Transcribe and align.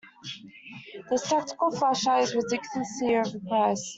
This 1.11 1.29
tactical 1.29 1.69
flashlight 1.69 2.23
is 2.23 2.33
ridiculously 2.33 3.09
overpriced. 3.09 3.79